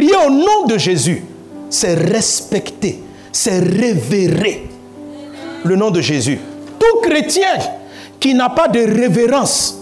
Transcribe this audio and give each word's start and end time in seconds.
Prier 0.00 0.16
au 0.16 0.30
nom 0.30 0.64
de 0.66 0.78
Jésus, 0.78 1.22
c'est 1.68 1.92
respecter, 1.92 3.00
c'est 3.32 3.58
révérer 3.58 4.66
le 5.62 5.76
nom 5.76 5.90
de 5.90 6.00
Jésus. 6.00 6.38
Tout 6.78 7.00
chrétien 7.02 7.58
qui 8.18 8.32
n'a 8.32 8.48
pas 8.48 8.66
de 8.66 8.80
révérence, 8.80 9.78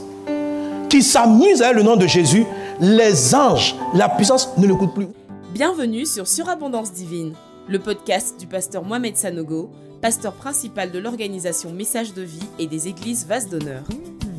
qui 0.88 1.04
s'amuse 1.04 1.62
à 1.62 1.72
le 1.72 1.84
nom 1.84 1.94
de 1.94 2.08
Jésus, 2.08 2.44
les 2.80 3.32
anges, 3.32 3.76
la 3.94 4.08
puissance 4.08 4.48
ne 4.58 4.66
l'écoutent 4.66 4.92
plus. 4.92 5.06
Bienvenue 5.54 6.04
sur 6.04 6.26
Surabondance 6.26 6.92
Divine, 6.92 7.34
le 7.68 7.78
podcast 7.78 8.40
du 8.40 8.48
pasteur 8.48 8.82
Mohamed 8.82 9.16
Sanogo, 9.16 9.70
pasteur 10.02 10.32
principal 10.32 10.90
de 10.90 10.98
l'organisation 10.98 11.70
Message 11.70 12.12
de 12.12 12.22
vie 12.22 12.42
et 12.58 12.66
des 12.66 12.88
églises 12.88 13.24
Vase 13.24 13.48
d'honneur. 13.48 13.84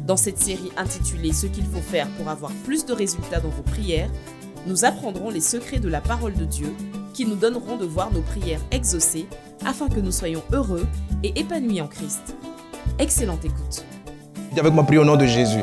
Dans 0.06 0.18
cette 0.18 0.40
série 0.40 0.72
intitulée 0.76 1.32
Ce 1.32 1.46
qu'il 1.46 1.64
faut 1.64 1.80
faire 1.80 2.08
pour 2.18 2.28
avoir 2.28 2.52
plus 2.66 2.86
de 2.86 2.92
résultats 2.92 3.40
dans 3.40 3.48
vos 3.48 3.62
prières, 3.62 4.10
nous 4.68 4.86
apprendrons 4.86 5.30
les 5.30 5.42
secrets 5.42 5.80
de 5.80 5.90
la 5.90 6.02
parole 6.02 6.34
de 6.34 6.46
Dieu 6.46 6.74
qui 7.14 7.26
nous 7.26 7.36
donneront 7.36 7.78
de 7.78 7.86
voir 7.86 8.12
nos 8.14 8.22
prières 8.22 8.62
exaucées 8.72 9.28
afin 9.66 9.90
que 9.90 10.00
nous 10.00 10.12
soyons 10.12 10.44
heureux 10.52 10.88
et 11.24 11.40
épanouis 11.40 11.82
en 11.82 11.88
Christ. 11.88 12.36
Excellente 12.98 13.44
écoute. 13.46 13.86
Avec 14.58 14.74
moi, 14.74 14.84
prie 14.84 14.98
au 14.98 15.06
nom 15.06 15.16
de 15.16 15.26
Jésus. 15.26 15.62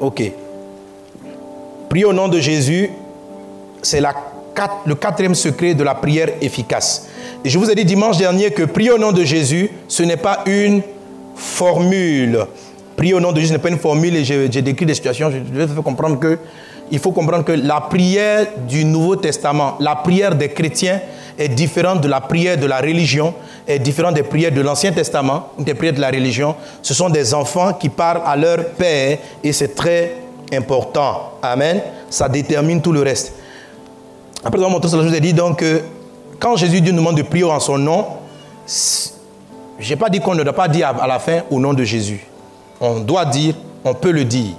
Ok. 0.00 0.32
Prier 1.88 2.04
au 2.04 2.12
nom 2.12 2.28
de 2.28 2.40
Jésus, 2.40 2.90
c'est 3.82 4.00
le 4.00 4.94
quatrième 4.94 5.34
secret 5.34 5.74
de 5.74 5.84
la 5.84 5.94
prière 5.94 6.28
efficace. 6.40 7.08
Et 7.44 7.48
je 7.48 7.58
vous 7.58 7.70
ai 7.70 7.74
dit 7.74 7.84
dimanche 7.84 8.18
dernier 8.18 8.50
que 8.50 8.64
prier 8.64 8.90
au 8.90 8.98
nom 8.98 9.12
de 9.12 9.22
Jésus, 9.22 9.70
ce 9.86 10.02
n'est 10.02 10.16
pas 10.16 10.42
une 10.46 10.82
formule. 11.36 12.46
Prier 12.96 13.14
au 13.14 13.20
nom 13.20 13.32
de 13.32 13.40
Jésus 13.40 13.52
n'est 13.52 13.58
pas 13.58 13.70
une 13.70 13.78
formule 13.78 14.14
et 14.16 14.24
j'ai 14.24 14.62
décrit 14.62 14.86
des 14.86 14.94
situations. 14.94 15.30
Je 15.30 15.38
vais 15.38 15.66
faire 15.66 15.82
comprendre 15.82 16.18
que 16.18 16.38
il 16.90 16.98
faut 16.98 17.12
comprendre 17.12 17.44
que 17.44 17.52
la 17.52 17.80
prière 17.80 18.46
du 18.68 18.84
Nouveau 18.84 19.16
Testament, 19.16 19.76
la 19.80 19.96
prière 19.96 20.34
des 20.34 20.50
chrétiens 20.50 21.00
est 21.38 21.48
différente 21.48 22.00
de 22.02 22.08
la 22.08 22.20
prière 22.20 22.58
de 22.58 22.66
la 22.66 22.78
religion, 22.78 23.34
est 23.66 23.78
différente 23.78 24.14
des 24.14 24.22
prières 24.22 24.52
de 24.52 24.60
l'Ancien 24.60 24.92
Testament, 24.92 25.48
des 25.58 25.74
prières 25.74 25.94
de 25.94 26.00
la 26.00 26.10
religion. 26.10 26.54
Ce 26.82 26.94
sont 26.94 27.08
des 27.08 27.34
enfants 27.34 27.72
qui 27.72 27.88
parlent 27.88 28.22
à 28.24 28.36
leur 28.36 28.64
Père 28.76 29.18
et 29.42 29.52
c'est 29.52 29.74
très 29.74 30.14
important. 30.52 31.32
Amen. 31.42 31.80
Ça 32.10 32.28
détermine 32.28 32.80
tout 32.80 32.92
le 32.92 33.02
reste. 33.02 33.34
Après 34.44 34.58
avoir 34.58 34.70
montré 34.70 34.90
cela, 34.90 35.02
je 35.02 35.08
vous 35.08 35.14
ai 35.14 35.20
dit 35.20 35.32
donc 35.32 35.60
que 35.60 35.80
quand 36.38 36.56
Jésus 36.56 36.80
dit 36.80 36.92
nous 36.92 36.98
demande 36.98 37.16
de 37.16 37.22
prier 37.22 37.44
en 37.44 37.58
son 37.60 37.78
nom, 37.78 38.06
je 39.78 39.90
n'ai 39.90 39.96
pas 39.96 40.10
dit 40.10 40.20
qu'on 40.20 40.34
ne 40.34 40.44
doit 40.44 40.52
pas 40.52 40.68
dire 40.68 40.94
à 41.00 41.06
la 41.06 41.18
fin 41.18 41.40
au 41.50 41.58
nom 41.58 41.72
de 41.72 41.82
Jésus. 41.82 42.24
On 42.80 43.00
doit 43.00 43.24
dire, 43.24 43.54
on 43.84 43.94
peut 43.94 44.10
le 44.10 44.24
dire. 44.24 44.54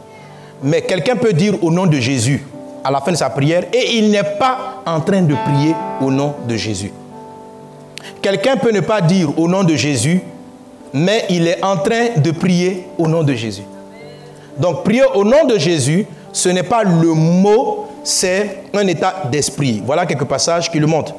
Mais 0.64 0.82
quelqu'un 0.82 1.16
peut 1.16 1.34
dire 1.34 1.62
au 1.64 1.72
nom 1.72 1.86
de 1.86 1.98
Jésus 2.00 2.44
à 2.84 2.92
la 2.92 3.02
fin 3.02 3.12
de 3.12 3.18
sa 3.18 3.30
prière 3.30 3.64
et 3.74 3.98
il 3.98 4.12
n'est 4.12 4.38
pas 4.40 4.82
en 4.86 5.02
train 5.02 5.22
de 5.22 5.34
prier 5.34 5.76
au 6.02 6.12
nom 6.12 6.36
de 6.48 6.56
Jésus. 6.56 6.92
Quelqu'un 8.22 8.58
peut 8.58 8.72
ne 8.72 8.80
pas 8.80 9.02
dire 9.02 9.38
au 9.38 9.48
nom 9.48 9.64
de 9.64 9.76
Jésus, 9.76 10.22
mais 10.94 11.26
il 11.30 11.48
est 11.48 11.64
en 11.64 11.78
train 11.78 12.18
de 12.18 12.32
prier 12.32 12.86
au 12.98 13.08
nom 13.08 13.24
de 13.24 13.34
Jésus. 13.34 13.64
Donc 14.58 14.84
prier 14.84 15.04
au 15.14 15.24
nom 15.24 15.46
de 15.46 15.58
Jésus, 15.58 16.06
ce 16.32 16.50
n'est 16.50 16.64
pas 16.64 16.84
le 16.84 17.14
mot, 17.14 17.88
c'est 18.04 18.64
un 18.74 18.88
état 18.88 19.24
d'esprit. 19.32 19.82
Voilà 19.86 20.06
quelques 20.06 20.26
passages 20.26 20.72
qui 20.72 20.80
le 20.80 20.88
montrent. 20.88 21.16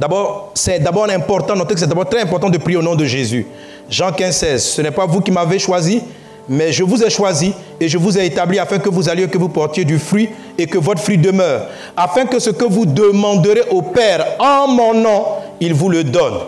D'abord, 0.00 0.52
c'est 0.54 0.78
d'abord 0.78 1.10
important, 1.10 1.54
notez 1.54 1.74
que 1.74 1.80
c'est 1.80 1.86
d'abord 1.86 2.08
très 2.08 2.22
important 2.22 2.48
de 2.48 2.56
prier 2.56 2.78
au 2.78 2.82
nom 2.82 2.94
de 2.94 3.04
Jésus. 3.04 3.46
Jean 3.90 4.10
15, 4.10 4.34
16, 4.34 4.64
ce 4.64 4.80
n'est 4.80 4.90
pas 4.90 5.04
vous 5.04 5.20
qui 5.20 5.30
m'avez 5.30 5.58
choisi, 5.58 6.00
mais 6.48 6.72
je 6.72 6.82
vous 6.82 7.02
ai 7.02 7.10
choisi 7.10 7.52
et 7.78 7.86
je 7.86 7.98
vous 7.98 8.18
ai 8.18 8.24
établi 8.24 8.58
afin 8.58 8.78
que 8.78 8.88
vous 8.88 9.10
alliez, 9.10 9.28
que 9.28 9.36
vous 9.36 9.50
portiez 9.50 9.84
du 9.84 9.98
fruit 9.98 10.30
et 10.56 10.66
que 10.66 10.78
votre 10.78 11.02
fruit 11.02 11.18
demeure, 11.18 11.66
afin 11.94 12.24
que 12.24 12.38
ce 12.38 12.48
que 12.48 12.64
vous 12.64 12.86
demanderez 12.86 13.64
au 13.68 13.82
Père 13.82 14.24
en 14.38 14.68
mon 14.68 14.94
nom, 14.94 15.24
il 15.60 15.74
vous 15.74 15.90
le 15.90 16.02
donne. 16.02 16.38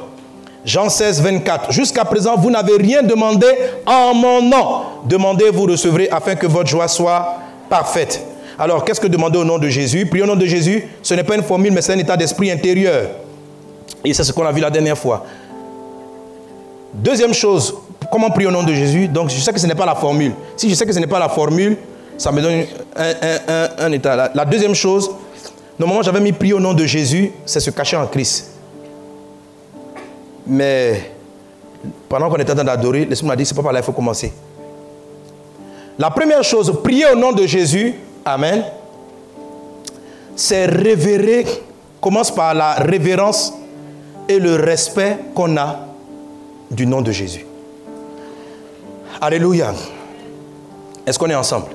Jean 0.65 0.89
16, 0.89 1.21
24. 1.21 1.73
Jusqu'à 1.73 2.07
présent, 2.07 2.37
vous 2.39 2.51
n'avez 2.51 2.79
rien 2.79 3.03
demandé 3.03 3.49
en 3.85 4.15
mon 4.15 4.41
nom. 4.41 4.81
Demandez, 5.05 5.51
vous 5.51 5.65
recevrez, 5.65 6.09
afin 6.11 6.37
que 6.37 6.47
votre 6.47 6.71
joie 6.71 6.89
soit 6.89 7.35
parfaite. 7.69 8.25
Alors, 8.59 8.83
qu'est-ce 8.83 9.01
que 9.01 9.09
demander 9.09 9.39
au 9.39 9.45
nom 9.45 9.59
de 9.59 9.69
Jésus? 9.69 10.07
Prier 10.07 10.23
au 10.23 10.27
nom 10.27 10.37
de 10.37 10.47
Jésus, 10.47 10.89
ce 11.03 11.13
n'est 11.13 11.25
pas 11.25 11.35
une 11.35 11.43
formule, 11.43 11.73
mais 11.73 11.83
c'est 11.83 11.93
un 11.93 11.99
état 11.99 12.17
d'esprit 12.17 12.51
intérieur. 12.51 13.11
Et 14.05 14.13
c'est 14.13 14.25
ce 14.25 14.33
qu'on 14.33 14.45
a 14.45 14.53
vu 14.53 14.61
la 14.61 14.71
dernière 14.71 14.99
fois. 14.99 15.25
Deuxième 16.95 17.33
chose, 17.33 17.75
comment 18.11 18.31
prier 18.31 18.49
au 18.49 18.51
nom 18.51 18.63
de 18.63 18.73
Jésus? 18.75 19.09
Donc, 19.09 19.31
je 19.31 19.41
sais 19.41 19.53
que 19.53 19.61
ce 19.61 19.67
n'est 19.67 19.75
pas 19.75 19.87
la 19.87 19.95
formule. 19.95 20.33
Si 20.57 20.69
je 20.69 20.75
sais 20.75 20.85
que 20.85 20.93
ce 20.93 20.99
n'est 20.99 21.07
pas 21.07 21.19
la 21.19 21.29
formule, 21.29 21.77
ça 22.19 22.31
me 22.31 22.43
donne 22.43 22.65
un, 22.97 23.93
état. 23.93 24.31
La, 24.35 24.45
deuxième 24.45 24.75
chose, 24.75 25.11
normalement, 25.79 26.03
j'avais 26.03 26.21
mis 26.21 26.33
prier 26.33 26.53
au 26.53 26.61
nom 26.61 26.75
de 26.75 26.85
Jésus, 26.85 27.33
c'est 27.47 27.61
se 27.61 27.71
cacher 27.71 27.97
en 27.97 28.07
Christ. 28.07 28.51
Mais 30.47 31.11
pendant 32.09 32.29
qu'on 32.29 32.37
était 32.37 32.53
en 32.53 32.57
train 32.57 32.65
d'adorer, 32.65 33.07
l'Esprit 33.07 33.29
m'a 33.29 33.37
dit, 33.37 33.47
c'est 33.47 33.55
pas 33.55 33.63
par 33.63 33.73
là 33.73 33.81
qu'il 33.81 33.87
faut 33.87 33.93
commencer. 33.93 34.33
La 35.99 36.11
première 36.11 36.43
chose, 36.43 36.73
prier 36.83 37.07
au 37.13 37.17
nom 37.17 37.33
de 37.33 37.47
Jésus, 37.47 37.95
Amen, 38.25 38.65
c'est 40.37 40.67
révérer, 40.67 41.45
commence 42.01 42.31
par 42.31 42.55
la 42.55 42.75
révérence 42.75 43.53
et 44.29 44.39
le 44.39 44.57
respect 44.57 45.19
qu'on 45.35 45.57
a 45.57 45.81
du 46.71 46.87
nom 46.87 47.01
de 47.01 47.13
Jésus. 47.13 47.47
Alléluia. 49.21 49.73
Est-ce 51.07 51.19
qu'on 51.19 51.31
est 51.31 51.35
ensemble? 51.35 51.67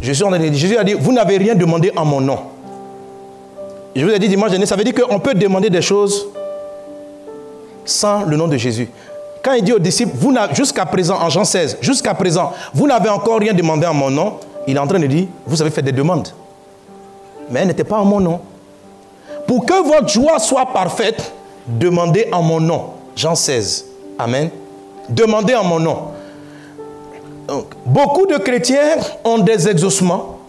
Jésus, 0.00 0.24
Jésus 0.52 0.76
a 0.76 0.84
dit, 0.84 0.94
vous 0.94 1.12
n'avez 1.12 1.36
rien 1.36 1.54
demandé 1.54 1.92
en 1.96 2.04
mon 2.04 2.20
nom. 2.20 2.38
Je 3.94 4.04
vous 4.04 4.10
ai 4.10 4.18
dit 4.18 4.28
dimanche 4.28 4.50
dernier, 4.50 4.66
ça 4.66 4.76
veut 4.76 4.84
dire 4.84 4.94
qu'on 4.94 5.20
peut 5.20 5.34
demander 5.34 5.70
des 5.70 5.82
choses 5.82 6.26
sans 7.84 8.24
le 8.24 8.36
nom 8.36 8.48
de 8.48 8.56
Jésus. 8.56 8.88
Quand 9.42 9.52
il 9.52 9.62
dit 9.62 9.72
aux 9.72 9.78
disciples, 9.78 10.12
vous 10.14 10.34
jusqu'à 10.52 10.86
présent, 10.86 11.20
en 11.20 11.28
Jean 11.28 11.44
16, 11.44 11.78
jusqu'à 11.80 12.14
présent, 12.14 12.52
vous 12.72 12.86
n'avez 12.86 13.10
encore 13.10 13.38
rien 13.38 13.52
demandé 13.52 13.86
en 13.86 13.94
mon 13.94 14.10
nom, 14.10 14.38
il 14.66 14.76
est 14.76 14.80
en 14.80 14.86
train 14.86 14.98
de 14.98 15.06
dire, 15.06 15.26
vous 15.46 15.60
avez 15.60 15.70
fait 15.70 15.82
des 15.82 15.92
demandes. 15.92 16.28
Mais 17.50 17.60
elles 17.60 17.68
n'étaient 17.68 17.84
pas 17.84 17.98
en 17.98 18.04
mon 18.04 18.20
nom. 18.20 18.40
Pour 19.54 19.66
que 19.66 19.86
votre 19.86 20.08
joie 20.08 20.40
soit 20.40 20.66
parfaite, 20.66 21.32
demandez 21.68 22.26
en 22.32 22.42
mon 22.42 22.58
nom. 22.58 22.86
Jean 23.14 23.36
16. 23.36 23.84
Amen. 24.18 24.50
Demandez 25.08 25.54
en 25.54 25.62
mon 25.62 25.78
nom. 25.78 25.98
beaucoup 27.86 28.26
de 28.26 28.36
chrétiens 28.38 28.96
ont 29.22 29.38
des 29.38 29.68
exaucements. 29.68 30.40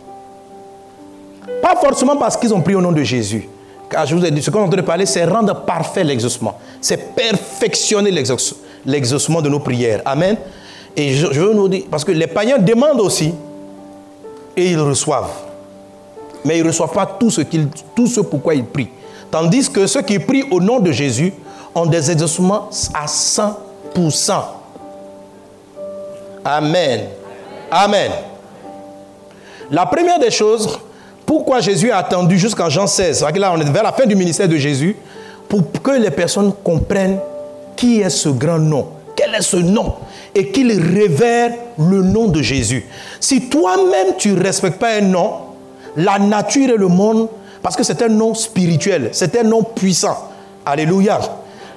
Pas 1.62 1.76
forcément 1.76 2.18
parce 2.18 2.36
qu'ils 2.36 2.52
ont 2.52 2.62
pris 2.62 2.74
au 2.74 2.82
nom 2.82 2.92
de 2.92 3.04
Jésus. 3.04 3.48
Car 3.92 4.08
je 4.08 4.16
vous 4.16 4.26
ai 4.26 4.32
dit, 4.32 4.42
ce 4.42 4.50
qu'on 4.50 4.62
est 4.62 4.64
en 4.64 4.70
train 4.70 4.78
de 4.78 4.82
parler, 4.82 5.06
c'est 5.06 5.24
rendre 5.24 5.54
parfait 5.54 6.04
l'exaucement. 6.04 6.58
C'est 6.82 7.14
perfectionner 7.14 8.10
l'exaucement 8.84 9.42
de 9.44 9.50
nos 9.50 9.60
prières. 9.60 10.02
Amen. 10.04 10.36
Et 10.96 11.14
je, 11.14 11.28
veux 11.28 11.54
nous 11.54 11.68
dire, 11.68 11.84
parce 11.92 12.04
que 12.04 12.12
les 12.12 12.26
païens 12.26 12.58
demandent 12.58 13.02
aussi 13.02 13.36
et 14.58 14.72
ils 14.72 14.80
reçoivent. 14.80 15.45
Mais 16.46 16.60
ils 16.60 16.64
ne 16.64 16.68
reçoivent 16.68 16.94
pas 16.94 17.06
tout 17.06 17.30
ce, 17.30 17.42
tout 17.96 18.08
ce 18.08 18.22
pourquoi 18.22 18.56
ils 18.56 18.64
prient. 18.64 18.90
Tandis 19.30 19.70
que 19.70 19.86
ceux 19.88 20.02
qui 20.02 20.20
prient 20.20 20.46
au 20.52 20.62
nom 20.62 20.80
de 20.80 20.92
Jésus 20.92 21.34
ont 21.74 21.86
des 21.86 22.10
exaucements 22.12 22.70
à 22.94 23.06
100%. 23.06 23.54
Amen. 26.46 27.02
Amen. 27.70 28.12
La 29.72 29.86
première 29.86 30.20
des 30.20 30.32
choses, 30.32 30.80
pourquoi 31.26 31.60
Jésus 31.60 31.92
a 31.92 31.98
attendu 31.98 32.38
jusqu'en 32.38 32.70
Jean 32.70 32.88
16, 32.88 33.26
là 33.36 33.52
on 33.54 33.60
est 33.60 33.70
vers 33.70 33.84
la 33.84 33.92
fin 33.92 34.06
du 34.06 34.16
ministère 34.16 34.48
de 34.48 34.56
Jésus, 34.58 34.96
pour 35.50 35.64
que 35.82 35.92
les 35.92 36.12
personnes 36.12 36.54
comprennent 36.64 37.20
qui 37.76 38.02
est 38.02 38.10
ce 38.10 38.30
grand 38.30 38.60
nom, 38.60 38.88
quel 39.16 39.34
est 39.34 39.42
ce 39.42 39.58
nom, 39.58 39.96
et 40.34 40.52
qu'ils 40.52 40.80
révèrent 40.80 41.54
le 41.78 42.04
nom 42.04 42.28
de 42.28 42.42
Jésus. 42.42 42.86
Si 43.20 43.50
toi-même 43.50 44.16
tu 44.18 44.30
ne 44.30 44.42
respectes 44.42 44.80
pas 44.80 44.94
un 44.94 45.02
nom, 45.02 45.34
la 45.96 46.20
nature 46.20 46.70
et 46.70 46.78
le 46.78 46.88
monde, 46.88 47.30
parce 47.62 47.76
que 47.76 47.84
c'est 47.84 48.02
un 48.02 48.10
nom 48.10 48.34
spirituel, 48.34 49.10
c'est 49.12 49.36
un 49.38 49.44
nom 49.44 49.64
puissant. 49.64 50.30
Alléluia. 50.66 51.20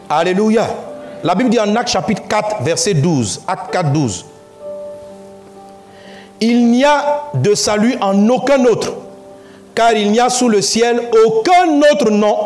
Alléluia. 0.09 0.69
La 1.23 1.35
Bible 1.35 1.51
dit 1.51 1.59
en 1.59 1.75
Acte 1.77 1.91
chapitre 1.91 2.23
4, 2.29 2.63
verset 2.63 2.95
12. 2.95 3.43
Acte 3.47 3.73
4, 3.73 3.93
12. 3.93 4.25
Il 6.41 6.71
n'y 6.71 6.85
a 6.85 7.31
de 7.35 7.55
salut 7.55 7.97
en 8.01 8.29
aucun 8.29 8.65
autre, 8.65 8.93
car 9.75 9.93
il 9.93 10.11
n'y 10.13 10.21
a 10.21 10.31
sous 10.31 10.49
le 10.49 10.63
ciel 10.63 11.03
aucun 11.27 11.81
autre 11.93 12.11
nom 12.11 12.37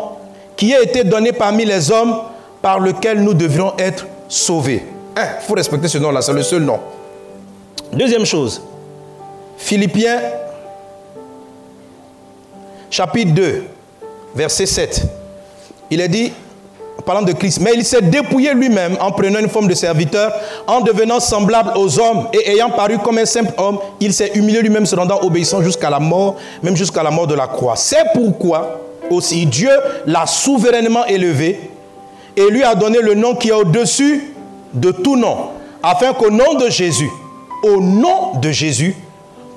qui 0.55 0.71
ait 0.71 0.83
été 0.83 1.03
donné 1.03 1.31
parmi 1.31 1.65
les 1.65 1.91
hommes 1.91 2.15
par 2.61 2.79
lequel 2.79 3.21
nous 3.21 3.33
devrions 3.33 3.73
être 3.77 4.07
sauvés. 4.27 4.83
Il 5.15 5.21
hein, 5.21 5.27
faut 5.41 5.53
respecter 5.53 5.87
ce 5.87 5.99
nom-là, 5.99 6.21
c'est 6.21 6.33
le 6.33 6.41
seul 6.41 6.63
nom. 6.63 6.79
Deuxième 7.91 8.25
chose, 8.25 8.63
Philippiens 9.57 10.19
chapitre 12.93 13.33
2, 13.33 13.63
verset 14.35 14.67
7. 14.67 15.01
Il 15.89 15.99
est 15.99 16.07
dit, 16.07 16.31
parlant 17.03 17.23
de 17.23 17.31
Christ, 17.31 17.59
mais 17.59 17.71
il 17.73 17.83
s'est 17.83 18.03
dépouillé 18.03 18.53
lui-même 18.53 18.97
en 19.01 19.11
prenant 19.11 19.39
une 19.39 19.49
forme 19.49 19.67
de 19.67 19.73
serviteur, 19.73 20.31
en 20.67 20.81
devenant 20.81 21.19
semblable 21.19 21.71
aux 21.75 21.99
hommes 21.99 22.27
et 22.33 22.51
ayant 22.51 22.69
paru 22.69 22.99
comme 22.99 23.17
un 23.17 23.25
simple 23.25 23.51
homme, 23.57 23.79
il 23.99 24.13
s'est 24.13 24.33
humilié 24.35 24.61
lui-même, 24.61 24.85
se 24.85 24.95
rendant 24.95 25.19
obéissant 25.23 25.63
jusqu'à 25.63 25.89
la 25.89 25.99
mort, 25.99 26.35
même 26.61 26.77
jusqu'à 26.77 27.01
la 27.01 27.09
mort 27.09 27.25
de 27.25 27.33
la 27.33 27.47
croix. 27.47 27.75
C'est 27.75 28.13
pourquoi 28.13 28.79
aussi 29.09 29.47
Dieu 29.47 29.71
l'a 30.05 30.27
souverainement 30.27 31.05
élevé 31.07 31.71
et 32.37 32.47
lui 32.51 32.61
a 32.61 32.75
donné 32.75 32.99
le 33.01 33.15
nom 33.15 33.33
qui 33.33 33.49
est 33.49 33.53
au-dessus 33.53 34.35
de 34.71 34.91
tout 34.91 35.15
nom, 35.15 35.47
afin 35.81 36.13
qu'au 36.13 36.29
nom 36.29 36.53
de 36.59 36.69
Jésus, 36.69 37.09
au 37.63 37.81
nom 37.81 38.39
de 38.39 38.51
Jésus, 38.51 38.95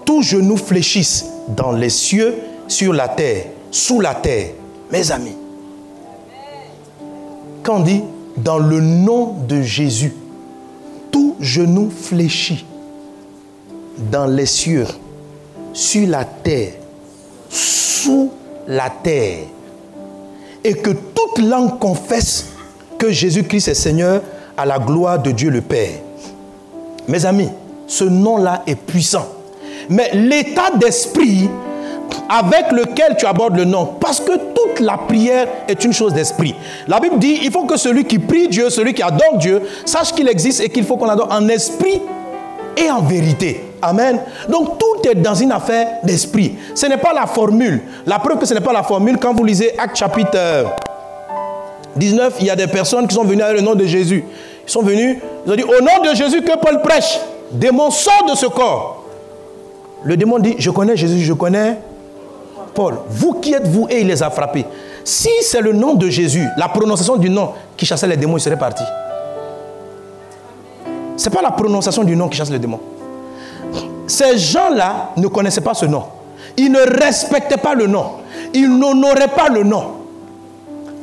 tout 0.06 0.22
genou 0.22 0.56
fléchisse 0.56 1.26
dans 1.48 1.72
les 1.72 1.90
cieux, 1.90 2.34
sur 2.68 2.92
la 2.92 3.08
terre, 3.08 3.46
sous 3.70 4.00
la 4.00 4.14
terre. 4.14 4.50
Mes 4.90 5.10
amis, 5.10 5.36
quand 7.62 7.78
on 7.78 7.80
dit 7.80 8.02
dans 8.36 8.58
le 8.58 8.80
nom 8.80 9.34
de 9.48 9.62
Jésus, 9.62 10.14
tout 11.10 11.36
genou 11.40 11.90
fléchit 11.90 12.64
dans 14.10 14.26
les 14.26 14.46
cieux, 14.46 14.86
sur 15.72 16.08
la 16.08 16.24
terre, 16.24 16.72
sous 17.48 18.30
la 18.66 18.90
terre, 18.90 19.46
et 20.62 20.74
que 20.74 20.90
toute 20.90 21.44
langue 21.44 21.78
confesse 21.78 22.46
que 22.98 23.10
Jésus-Christ 23.10 23.68
est 23.68 23.74
Seigneur 23.74 24.22
à 24.56 24.64
la 24.64 24.78
gloire 24.78 25.20
de 25.20 25.30
Dieu 25.30 25.50
le 25.50 25.60
Père. 25.60 25.98
Mes 27.08 27.24
amis, 27.24 27.48
ce 27.86 28.04
nom-là 28.04 28.62
est 28.66 28.74
puissant. 28.74 29.26
Mais 29.88 30.10
l'état 30.14 30.70
d'esprit 30.76 31.48
avec 32.28 32.72
lequel 32.72 33.16
tu 33.18 33.26
abordes 33.26 33.56
le 33.56 33.64
nom. 33.64 33.86
Parce 34.00 34.20
que 34.20 34.32
toute 34.32 34.80
la 34.80 34.96
prière 34.96 35.46
est 35.68 35.84
une 35.84 35.92
chose 35.92 36.12
d'esprit. 36.12 36.54
La 36.88 37.00
Bible 37.00 37.18
dit, 37.18 37.40
il 37.42 37.50
faut 37.50 37.64
que 37.64 37.76
celui 37.76 38.04
qui 38.04 38.18
prie 38.18 38.48
Dieu, 38.48 38.70
celui 38.70 38.94
qui 38.94 39.02
adore 39.02 39.38
Dieu, 39.38 39.62
sache 39.84 40.12
qu'il 40.12 40.28
existe 40.28 40.60
et 40.60 40.68
qu'il 40.68 40.84
faut 40.84 40.96
qu'on 40.96 41.08
adore 41.08 41.28
en 41.30 41.48
esprit 41.48 42.00
et 42.76 42.90
en 42.90 43.02
vérité. 43.02 43.64
Amen. 43.82 44.20
Donc 44.48 44.78
tout 44.78 45.08
est 45.08 45.14
dans 45.14 45.34
une 45.34 45.52
affaire 45.52 45.88
d'esprit. 46.02 46.56
Ce 46.74 46.86
n'est 46.86 46.96
pas 46.96 47.12
la 47.12 47.26
formule. 47.26 47.82
La 48.06 48.18
preuve 48.18 48.38
que 48.38 48.46
ce 48.46 48.54
n'est 48.54 48.60
pas 48.60 48.72
la 48.72 48.82
formule, 48.82 49.18
quand 49.18 49.34
vous 49.34 49.44
lisez 49.44 49.78
Acte 49.78 49.96
chapitre 49.96 50.66
19, 51.96 52.34
il 52.40 52.46
y 52.46 52.50
a 52.50 52.56
des 52.56 52.66
personnes 52.66 53.06
qui 53.06 53.14
sont 53.14 53.24
venues 53.24 53.42
avec 53.42 53.56
le 53.56 53.62
nom 53.62 53.74
de 53.74 53.86
Jésus. 53.86 54.24
Ils 54.66 54.70
sont 54.70 54.82
venus, 54.82 55.18
ils 55.46 55.52
ont 55.52 55.56
dit, 55.56 55.62
au 55.62 55.80
nom 55.80 56.10
de 56.10 56.14
Jésus 56.14 56.42
que 56.42 56.58
Paul 56.58 56.80
prêche, 56.82 57.20
démon 57.52 57.90
sort 57.90 58.26
de 58.28 58.34
ce 58.34 58.46
corps. 58.46 59.04
Le 60.02 60.16
démon 60.16 60.38
dit, 60.38 60.56
je 60.58 60.70
connais 60.70 60.96
Jésus, 60.96 61.20
je 61.20 61.32
connais 61.32 61.78
Paul, 62.76 62.98
vous 63.08 63.40
qui 63.40 63.54
êtes 63.54 63.66
vous 63.66 63.88
Et 63.90 64.02
il 64.02 64.06
les 64.06 64.22
a 64.22 64.30
frappés. 64.30 64.66
Si 65.02 65.30
c'est 65.40 65.62
le 65.62 65.72
nom 65.72 65.94
de 65.94 66.08
Jésus, 66.10 66.46
la 66.58 66.68
prononciation 66.68 67.16
du 67.16 67.30
nom 67.30 67.52
qui 67.76 67.86
chassait 67.86 68.06
les 68.06 68.16
démons, 68.16 68.36
il 68.36 68.40
serait 68.40 68.58
parti. 68.58 68.82
Ce 71.16 71.28
n'est 71.28 71.34
pas 71.34 71.42
la 71.42 71.50
prononciation 71.50 72.04
du 72.04 72.14
nom 72.14 72.28
qui 72.28 72.36
chasse 72.36 72.50
les 72.50 72.58
démons. 72.58 72.80
Ces 74.06 74.36
gens-là 74.36 75.12
ne 75.16 75.26
connaissaient 75.28 75.62
pas 75.62 75.74
ce 75.74 75.86
nom. 75.86 76.04
Ils 76.56 76.70
ne 76.70 76.80
respectaient 77.02 77.56
pas 77.56 77.74
le 77.74 77.86
nom. 77.86 78.16
Ils 78.52 78.68
n'honoraient 78.68 79.34
pas 79.34 79.48
le 79.48 79.62
nom. 79.62 79.84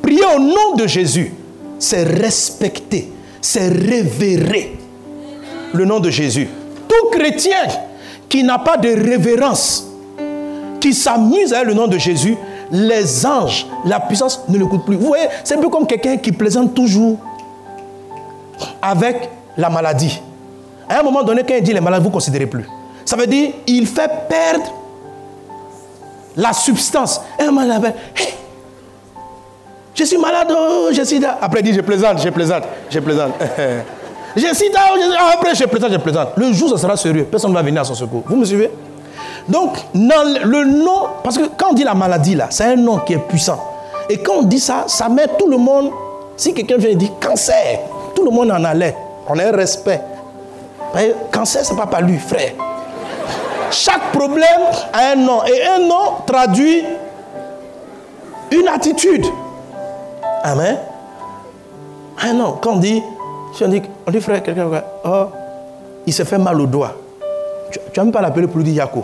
Prier 0.02 0.24
au 0.36 0.40
nom 0.40 0.76
de 0.78 0.86
Jésus, 0.86 1.34
c'est 1.80 2.04
respecter, 2.04 3.12
c'est 3.42 3.68
révérer 3.68 4.78
le 5.74 5.86
nom 5.86 6.00
de 6.00 6.10
Jésus. 6.10 6.48
Tout 6.88 7.10
chrétien 7.10 7.68
qui 8.30 8.44
n'a 8.44 8.60
pas 8.60 8.78
de 8.78 8.90
révérence 8.90 9.93
qui 10.84 10.94
s'amuse 10.94 11.54
avec 11.54 11.68
le 11.68 11.74
nom 11.74 11.88
de 11.88 11.98
Jésus, 11.98 12.36
les 12.70 13.26
anges, 13.26 13.66
la 13.86 14.02
puissance 14.02 14.42
ne 14.50 14.58
l'écoutent 14.58 14.84
plus. 14.86 14.98
Vous 14.98 15.08
voyez, 15.08 15.28
c'est 15.42 15.56
un 15.56 15.62
peu 15.62 15.70
comme 15.70 15.88
quelqu'un 15.88 16.18
qui 16.18 16.34
plaisante 16.34 16.74
toujours 16.74 17.20
avec 18.82 19.30
la 19.56 19.70
maladie. 19.70 20.22
À 20.90 21.00
un 21.00 21.04
moment 21.04 21.24
donné, 21.24 21.44
quand 21.48 21.56
il 21.56 21.64
dit 21.64 21.72
les 21.72 21.80
malades, 21.80 22.02
vous 22.02 22.10
ne 22.10 22.14
considérez 22.14 22.48
plus. 22.48 22.66
Ça 23.06 23.16
veut 23.16 23.28
dire 23.28 23.52
il 23.66 23.88
fait 23.88 24.12
perdre 24.28 24.74
la 26.36 26.52
substance. 26.52 27.22
Un 27.40 27.52
malade, 27.52 27.94
je 29.96 30.04
suis 30.04 30.18
malade, 30.18 30.50
oh, 30.52 30.90
je 30.92 31.04
suis 31.04 31.20
là. 31.20 31.38
Après, 31.42 31.62
il 31.62 31.64
dit 31.64 31.74
je 31.74 31.80
plaisante, 31.80 32.22
je 32.22 32.30
plaisante, 32.30 32.64
je 32.90 33.00
plaisante. 33.00 33.32
je 34.36 34.54
suis 34.54 34.70
là, 34.70 34.82
après, 35.34 35.56
je 35.56 35.64
plaisante, 35.64 35.94
je 35.94 35.98
plaisante. 35.98 36.30
Le 36.36 36.52
jour, 36.52 36.72
ça 36.72 36.78
sera 36.78 36.98
sérieux. 36.98 37.26
Personne 37.32 37.52
ne 37.52 37.56
va 37.56 37.62
venir 37.62 37.80
à 37.80 37.86
son 37.86 37.96
secours. 37.96 38.24
Vous 38.28 38.36
me 38.36 38.44
suivez? 38.44 38.70
Donc, 39.48 39.78
le 39.94 40.64
nom, 40.64 41.08
parce 41.24 41.38
que 41.38 41.44
quand 41.58 41.72
on 41.72 41.74
dit 41.74 41.84
la 41.84 41.94
maladie, 41.94 42.36
là, 42.36 42.48
c'est 42.50 42.66
un 42.66 42.76
nom 42.76 43.00
qui 43.00 43.14
est 43.14 43.18
puissant. 43.18 43.60
Et 44.10 44.18
quand 44.18 44.38
on 44.40 44.44
dit 44.44 44.60
ça, 44.60 44.86
ça 44.88 45.10
met 45.10 45.28
tout 45.38 45.48
le 45.48 45.58
monde, 45.58 45.92
si 46.38 46.54
quelqu'un 46.54 46.78
vient 46.78 46.90
et 46.90 46.96
dit 46.96 47.12
cancer, 47.20 47.80
tout 48.16 48.24
le 48.24 48.32
monde 48.32 48.52
en 48.52 48.64
allait. 48.64 48.96
On 49.28 49.38
a 49.38 49.48
un 49.48 49.52
respect. 49.52 50.02
cancer, 51.32 51.66
ce 51.66 51.72
n'est 51.72 51.80
pas 51.80 51.88
pas 51.88 52.02
lui, 52.02 52.18
frère. 52.18 52.54
Chaque 53.72 54.12
problème 54.12 54.62
a 54.94 55.12
un 55.12 55.16
nom. 55.16 55.44
Et 55.46 55.64
un 55.66 55.80
nom 55.80 56.14
traduit 56.26 56.84
une 58.52 58.68
attitude. 58.68 59.26
Amen. 60.44 60.78
Un 62.22 62.34
nom. 62.34 62.58
Quand 62.62 62.74
on 62.74 62.78
dit, 62.78 63.02
si 63.56 63.64
on 63.64 63.68
dit, 63.68 64.22
frère, 64.22 64.44
quelqu'un, 64.44 64.70
oh, 65.06 65.26
il 66.06 66.14
s'est 66.14 66.26
fait 66.26 66.38
mal 66.38 66.60
au 66.62 66.66
doigt. 66.66 66.94
Tu 67.74 68.00
n'as 68.00 68.04
même 68.04 68.14
pas 68.14 68.22
l'appeler 68.22 68.48
pour 68.48 68.60
lui 68.60 68.72
Yako. 68.72 69.04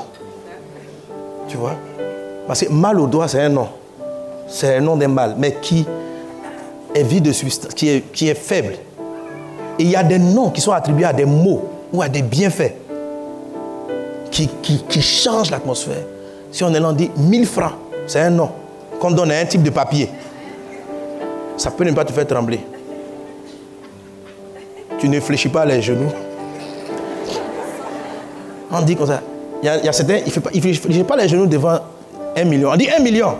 Tu 1.48 1.58
vois? 1.58 1.76
Parce 2.48 2.62
que 2.62 2.72
mal 2.72 3.00
au 3.00 3.08
doigt, 3.08 3.28
c'est 3.28 3.42
un 3.42 3.50
nom. 3.50 3.68
C'est 4.48 4.76
un 4.76 4.82
nom 4.82 4.96
d'un 4.96 5.08
mal, 5.08 5.36
mais 5.38 5.58
qui 5.62 5.86
est 6.94 7.04
vide 7.04 7.26
de 7.26 7.32
substance, 7.32 7.74
qui 7.74 7.90
est, 7.90 8.12
qui 8.12 8.34
faible. 8.34 8.74
Et 9.78 9.84
il 9.84 9.90
y 9.90 9.96
a 9.96 10.04
des 10.04 10.20
noms 10.20 10.50
qui 10.50 10.62
sont 10.62 10.72
attribués 10.72 11.06
à 11.06 11.14
des 11.14 11.26
mots 11.26 11.64
ou 11.94 12.02
à 12.02 12.10
des 12.10 12.22
bienfaits 12.22 12.74
qui, 14.32 14.48
qui, 14.88 15.02
changent 15.02 15.52
l'atmosphère. 15.52 16.04
Si 16.52 16.64
on 16.64 16.74
est 16.74 16.80
là, 16.80 16.94
dit 16.94 17.12
1000 17.18 17.46
francs, 17.46 17.74
c'est 18.08 18.20
un 18.20 18.30
nom 18.30 18.50
qu'on 19.00 19.12
donne 19.12 19.32
à 19.32 19.40
un 19.40 19.46
type 19.46 19.64
de 19.64 19.70
papier. 19.70 20.10
Ça 21.58 21.72
peut 21.72 21.84
ne 21.84 21.92
pas 21.92 22.06
te 22.06 22.12
faire 22.12 22.26
trembler. 22.26 22.60
Tu 24.98 25.10
ne 25.10 25.20
fléchis 25.20 25.50
pas 25.50 25.66
les 25.66 25.82
genoux. 25.82 26.12
On 28.72 28.82
dit 28.82 28.96
comme 28.96 29.08
ça. 29.08 29.22
Il 29.62 29.66
y 29.66 29.70
a, 29.70 29.92
certains, 29.92 30.18
il 30.18 30.26
ne 30.26 30.72
fait, 30.74 31.04
pas 31.04 31.16
les 31.18 31.28
genoux 31.28 31.48
devant 31.48 31.80
un 32.36 32.44
million. 32.46 32.70
On 32.72 32.78
dit 32.78 32.90
un 32.90 33.02
million. 33.02 33.36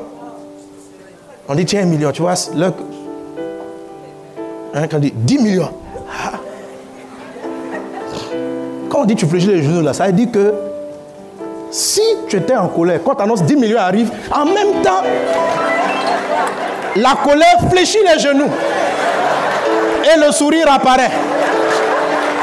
On 1.48 1.56
dit 1.56 1.66
tiens 1.66 1.84
un 1.84 1.86
million, 1.86 2.12
tu 2.12 2.22
vois. 2.22 2.34
Là, 2.56 2.72
hein, 4.74 4.88
quand 4.88 4.98
on 4.98 5.00
dit 5.00 5.14
10 5.16 5.38
millions. 5.40 5.70
Ah. 6.10 6.38
Quand 8.90 9.02
on 9.02 9.06
dit 9.06 9.16
tu 9.16 9.26
fléchis 9.26 9.48
les 9.48 9.64
genoux 9.64 9.82
là, 9.82 9.94
ça 9.94 10.08
veut 10.08 10.14
dire 10.14 10.32
que 10.32 10.54
si 11.72 12.02
tu 12.28 12.38
étais 12.38 12.56
en 12.56 12.68
colère, 12.68 13.00
quand 13.04 13.16
tu 13.16 13.24
annonces 13.24 13.44
10 13.44 13.56
millions 13.56 13.80
arrive, 13.80 14.12
en 14.32 14.46
même 14.46 14.82
temps, 14.84 15.04
la 16.96 17.16
colère 17.24 17.70
fléchit 17.70 18.00
les 18.14 18.20
genoux. 18.20 18.50
Et 20.04 20.20
le 20.20 20.32
sourire 20.32 20.72
apparaît. 20.72 21.12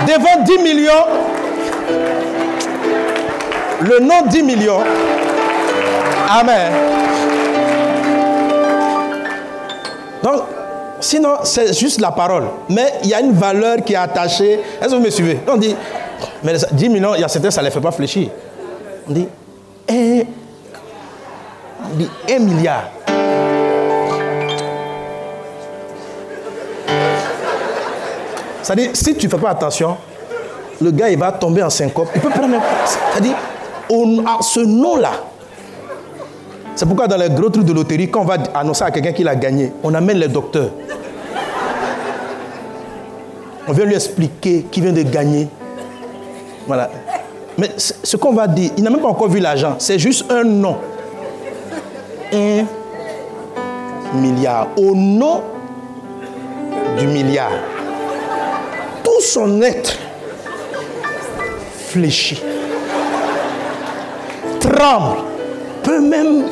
Devant 0.07 0.43
10 0.45 0.59
millions, 0.59 0.93
le 3.81 4.01
nom 4.01 4.23
10 4.27 4.43
millions. 4.43 4.81
Amen. 6.29 6.73
Donc, 10.23 10.43
sinon, 11.01 11.37
c'est 11.45 11.79
juste 11.79 12.01
la 12.01 12.11
parole. 12.11 12.45
Mais 12.69 12.95
il 13.05 13.11
y 13.11 13.15
a 13.15 13.21
une 13.21 13.33
valeur 13.33 13.77
qui 13.85 13.93
est 13.93 13.97
attachée. 13.97 14.61
Est-ce 14.81 14.89
que 14.91 14.95
vous 14.95 15.01
me 15.01 15.11
suivez? 15.11 15.41
On 15.47 15.57
dit, 15.57 15.77
mais 16.43 16.55
10 16.73 16.89
millions, 16.89 17.15
il 17.15 17.21
y 17.21 17.25
a 17.25 17.29
certains, 17.29 17.51
ça 17.51 17.61
ne 17.61 17.67
les 17.67 17.73
fait 17.73 17.81
pas 17.81 17.93
fléchir. 17.93 18.29
On 19.09 19.13
dit, 19.13 19.29
on 19.89 20.25
dit, 21.95 22.11
un 22.29 22.39
milliard. 22.41 22.91
C'est-à-dire, 28.63 28.91
si 28.95 29.15
tu 29.15 29.27
ne 29.27 29.31
fais 29.31 29.39
pas 29.39 29.51
attention, 29.51 29.97
le 30.81 30.91
gars, 30.91 31.09
il 31.09 31.17
va 31.19 31.31
tomber 31.31 31.63
en 31.63 31.71
syncope. 31.71 32.09
Il 32.17 32.21
peut 32.21 32.31
prendre. 32.31 32.57
C'est-à-dire, 32.85 33.37
à 33.91 34.43
ce 34.43 34.61
nom-là. 34.61 35.13
C'est 36.75 36.87
pourquoi 36.87 37.09
dans 37.09 37.17
les 37.17 37.31
gros 37.31 37.49
trucs 37.49 37.65
de 37.65 37.73
loterie, 37.73 38.11
quand 38.11 38.21
on 38.21 38.25
va 38.25 38.37
annoncer 38.55 38.85
à 38.85 38.91
quelqu'un 38.91 39.13
qu'il 39.13 39.29
a 39.29 39.35
gagné, 39.35 39.73
on 39.83 39.95
amène 39.95 40.19
les 40.19 40.29
docteurs. 40.29 40.71
On 43.67 43.73
vient 43.73 43.87
lui 43.87 43.95
expliquer 43.95 44.67
qu'il 44.71 44.83
vient 44.83 44.93
de 44.93 45.03
gagner. 45.03 45.49
Voilà. 46.67 46.91
Mais 47.59 47.71
ce 47.77 48.17
qu'on 48.17 48.33
va 48.33 48.47
dire, 48.47 48.71
il 48.77 48.85
n'a 48.85 48.91
même 48.91 49.01
pas 49.01 49.09
encore 49.09 49.29
vu 49.29 49.41
l'argent. 49.41 49.77
C'est 49.79 49.99
juste 49.99 50.31
un 50.31 50.45
nom. 50.45 50.77
Un 52.33 52.65
milliard. 54.15 54.69
Au 54.77 54.95
nom 54.95 55.43
du 56.99 57.07
milliard. 57.07 57.53
Tout 59.03 59.21
son 59.21 59.63
être 59.63 59.97
fléchit 61.89 62.43
tremble, 64.77 65.19
peut 65.83 66.01
même... 66.01 66.45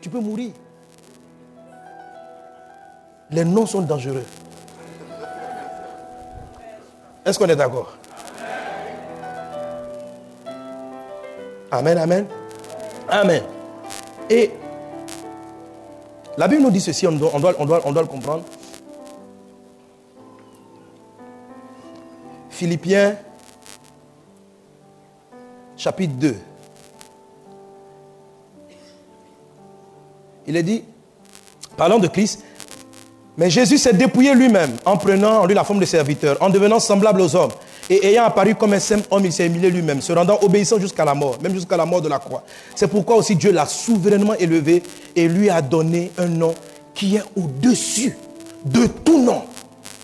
Tu 0.00 0.08
peux 0.08 0.20
mourir. 0.20 0.50
Les 3.30 3.44
noms 3.44 3.66
sont 3.66 3.82
dangereux. 3.82 4.24
Est-ce 7.24 7.38
qu'on 7.38 7.46
est, 7.46 7.56
d'accord? 7.56 7.96
Amen, 11.70 11.98
amen. 11.98 12.26
Amen. 13.08 13.42
Et 14.28 14.50
la 16.36 16.48
Bible 16.48 16.62
nous 16.62 16.70
dit 16.70 16.80
ceci, 16.80 17.06
on 17.06 17.12
doit, 17.12 17.30
on 17.34 17.38
doit, 17.38 17.54
on 17.84 17.92
doit, 17.92 18.02
le 18.02 18.08
comprendre. 18.08 18.42
Philippiens 22.48 23.16
chapitre 25.80 26.12
2. 26.18 26.36
Il 30.46 30.56
est 30.56 30.62
dit, 30.62 30.84
parlant 31.74 31.98
de 31.98 32.06
Christ, 32.06 32.44
mais 33.38 33.48
Jésus 33.48 33.78
s'est 33.78 33.94
dépouillé 33.94 34.34
lui-même 34.34 34.72
en 34.84 34.98
prenant 34.98 35.40
en 35.40 35.46
lui 35.46 35.54
la 35.54 35.64
forme 35.64 35.80
de 35.80 35.86
serviteur, 35.86 36.36
en 36.42 36.50
devenant 36.50 36.80
semblable 36.80 37.22
aux 37.22 37.34
hommes. 37.34 37.52
Et 37.88 38.06
ayant 38.06 38.24
apparu 38.24 38.54
comme 38.54 38.74
un 38.74 38.78
simple 38.78 39.06
homme, 39.10 39.24
il 39.24 39.32
s'est 39.32 39.46
humilié 39.46 39.70
lui-même, 39.70 40.02
se 40.02 40.12
rendant 40.12 40.38
obéissant 40.42 40.78
jusqu'à 40.78 41.04
la 41.06 41.14
mort, 41.14 41.38
même 41.42 41.54
jusqu'à 41.54 41.78
la 41.78 41.86
mort 41.86 42.02
de 42.02 42.08
la 42.08 42.18
croix. 42.18 42.44
C'est 42.74 42.88
pourquoi 42.88 43.16
aussi 43.16 43.34
Dieu 43.34 43.50
l'a 43.50 43.64
souverainement 43.64 44.34
élevé 44.34 44.82
et 45.16 45.28
lui 45.28 45.48
a 45.48 45.62
donné 45.62 46.12
un 46.18 46.26
nom 46.26 46.54
qui 46.92 47.16
est 47.16 47.24
au-dessus 47.34 48.18
de 48.66 48.86
tout 48.86 49.22
nom, 49.22 49.44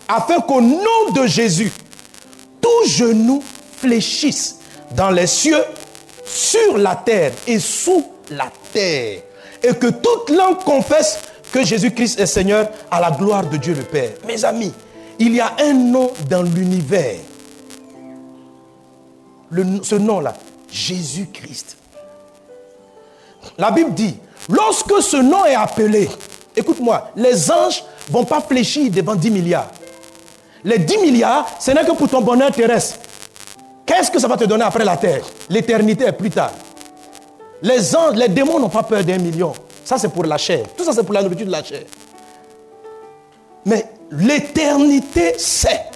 afin 0.07 0.39
qu'au 0.39 0.59
nom 0.59 1.11
de 1.13 1.27
Jésus, 1.27 1.71
tout 2.59 2.89
genou 2.89 3.43
fléchisse 3.77 4.56
dans 4.91 5.11
les 5.11 5.27
cieux, 5.27 5.63
sur 6.25 6.77
la 6.77 6.95
terre 6.95 7.31
et 7.47 7.59
sous 7.59 8.05
la 8.31 8.51
terre, 8.73 9.19
et 9.63 9.73
que 9.73 9.87
toute 9.87 10.29
langue 10.29 10.63
confesse 10.63 11.19
que 11.51 11.65
Jésus-Christ 11.65 12.19
est 12.19 12.25
Seigneur 12.25 12.69
à 12.91 12.99
la 12.99 13.11
gloire 13.11 13.45
de 13.45 13.57
Dieu 13.57 13.73
le 13.73 13.83
Père. 13.83 14.11
Mes 14.25 14.43
amis, 14.43 14.73
il 15.19 15.33
y 15.33 15.39
a 15.39 15.53
un 15.59 15.73
nom 15.73 16.11
dans 16.29 16.43
l'univers 16.43 17.15
ce 19.83 19.95
nom-là, 19.95 20.33
Jésus-Christ. 20.71 21.77
La 23.57 23.71
Bible 23.71 23.93
dit, 23.93 24.15
lorsque 24.49 25.01
ce 25.01 25.17
nom 25.17 25.45
est 25.45 25.55
appelé, 25.55 26.09
écoute-moi, 26.55 27.11
les 27.15 27.49
anges 27.51 27.83
ne 28.09 28.13
vont 28.13 28.25
pas 28.25 28.41
fléchir 28.41 28.91
devant 28.91 29.15
10 29.15 29.31
milliards. 29.31 29.71
Les 30.63 30.79
10 30.79 30.97
milliards, 30.97 31.47
ce 31.59 31.71
n'est 31.71 31.85
que 31.85 31.91
pour 31.91 32.09
ton 32.09 32.21
bonheur 32.21 32.51
terrestre. 32.51 32.99
Qu'est-ce 33.87 34.11
que 34.11 34.19
ça 34.19 34.27
va 34.27 34.37
te 34.37 34.43
donner 34.43 34.65
après 34.65 34.85
la 34.85 34.97
terre? 34.97 35.23
L'éternité 35.49 36.05
est 36.05 36.11
plus 36.11 36.29
tard. 36.29 36.51
Les 37.63 37.95
anges, 37.95 38.15
les 38.15 38.27
démons 38.27 38.59
n'ont 38.59 38.69
pas 38.69 38.83
peur 38.83 39.03
d'un 39.03 39.17
million. 39.17 39.53
Ça, 39.83 39.97
c'est 39.97 40.09
pour 40.09 40.25
la 40.25 40.37
chair. 40.37 40.67
Tout 40.77 40.83
ça, 40.83 40.91
c'est 40.93 41.03
pour 41.03 41.13
la 41.13 41.23
nourriture 41.23 41.47
de 41.47 41.51
la 41.51 41.63
chair. 41.63 41.81
Mais 43.65 43.85
l'éternité, 44.11 45.33
c'est 45.39 45.87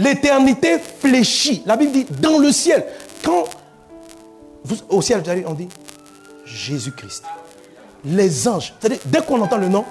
L'éternité 0.00 0.78
fléchit. 0.78 1.62
La 1.66 1.76
Bible 1.76 1.92
dit 1.92 2.06
dans 2.20 2.38
le 2.38 2.50
ciel. 2.52 2.86
Quand 3.22 3.44
au 4.88 5.02
ciel, 5.02 5.22
on 5.46 5.52
dit 5.52 5.68
Jésus-Christ. 6.44 7.24
Les 8.04 8.48
anges. 8.48 8.72
C'est-à-dire, 8.80 9.00
dès 9.04 9.20
qu'on 9.20 9.40
entend 9.42 9.58
le 9.58 9.68
nom, 9.68 9.84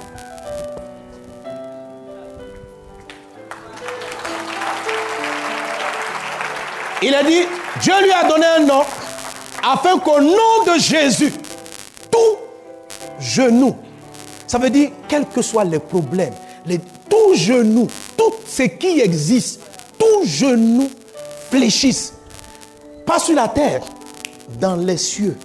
il 7.02 7.14
a 7.14 7.24
dit 7.24 7.42
Dieu 7.82 7.94
lui 8.04 8.12
a 8.12 8.28
donné 8.28 8.46
un 8.58 8.66
nom 8.66 8.82
afin 9.64 10.00
qu'au 10.00 10.22
nom 10.22 10.74
de 10.74 10.80
Jésus, 10.80 11.34
tout 12.10 12.38
genou, 13.20 13.76
ça 14.48 14.58
veut 14.58 14.70
dire 14.70 14.90
quels 15.08 15.26
que 15.26 15.42
soient 15.42 15.66
les 15.66 15.80
problèmes, 15.80 16.34
les, 16.66 16.80
tout 17.10 17.36
genou, 17.36 17.88
tout 18.18 18.34
ce 18.48 18.64
qui 18.64 19.02
existe 19.02 19.62
tout 20.00 20.26
genou 20.26 20.90
fléchisse. 21.52 22.14
Pas 23.06 23.20
sur 23.20 23.36
la 23.36 23.50
terre, 23.50 23.82
dans 24.60 24.76
les 24.76 24.98
cieux. 24.98 25.38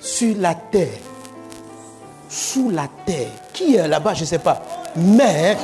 Sur 0.00 0.36
la 0.38 0.54
terre. 0.54 0.98
Sous 2.28 2.70
la 2.70 2.88
terre. 3.06 3.30
Qui 3.52 3.76
est 3.76 3.88
là-bas 3.88 4.14
Je 4.14 4.22
ne 4.22 4.26
sais 4.26 4.38
pas. 4.38 4.62
Mais 4.96 5.56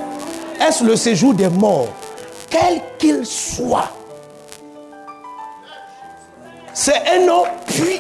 est-ce 0.61 0.85
le 0.85 0.97
séjour 0.97 1.35
des 1.35 1.49
morts? 1.49 1.89
Quel 2.49 2.81
qu'il 2.99 3.27
soit. 3.27 3.91
C'est 6.79 7.09
un 7.09 7.25
nom 7.25 7.45
puis. 7.67 7.99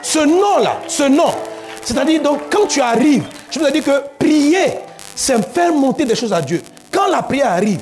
Ce 0.00 0.20
nom-là, 0.20 0.78
ce 0.86 1.02
nom. 1.02 1.34
C'est-à-dire, 1.82 2.22
donc, 2.22 2.42
quand 2.52 2.68
tu 2.68 2.80
arrives, 2.80 3.24
je 3.50 3.58
ai 3.58 3.72
dit 3.72 3.82
que 3.82 4.04
prier, 4.16 4.78
c'est 5.16 5.42
faire 5.52 5.74
monter 5.74 6.04
des 6.04 6.14
choses 6.14 6.32
à 6.32 6.40
Dieu. 6.40 6.62
Quand 6.92 7.08
la 7.08 7.22
prière 7.22 7.50
arrive, 7.50 7.80